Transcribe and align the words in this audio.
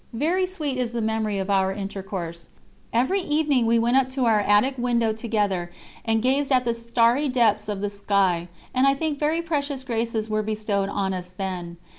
Very 0.13 0.47
sweet 0.47 0.79
is 0.79 0.93
the 0.93 0.99
memory 1.01 1.37
of 1.37 1.51
our 1.51 1.71
intercourse. 1.71 2.49
Every 2.91 3.19
evening 3.21 3.67
we 3.67 3.77
went 3.77 3.97
up 3.97 4.09
to 4.13 4.25
our 4.25 4.39
attic 4.41 4.73
window 4.79 5.13
together 5.13 5.71
and 6.03 6.23
gazed 6.23 6.51
at 6.51 6.65
the 6.65 6.73
starry 6.73 7.29
depths 7.29 7.69
of 7.69 7.81
the 7.81 7.89
sky, 7.91 8.47
and 8.73 8.87
I 8.87 8.95
think 8.95 9.19
very 9.19 9.43
precious 9.43 9.83
graces 9.83 10.27
were 10.27 10.41
bestowed 10.41 10.89
on 10.89 11.13
us 11.13 11.29
then. 11.29 11.77